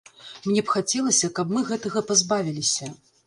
Мне 0.45 0.61
б 0.69 0.73
хацелася, 0.75 1.29
каб 1.39 1.53
мы 1.57 1.63
гэтага 1.69 2.03
пазбавіліся. 2.09 2.93